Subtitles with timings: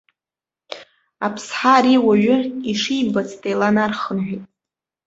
[1.25, 2.37] Аԥсҳа ари уаҩы
[2.71, 4.43] ишимбац деиланархынҳәит.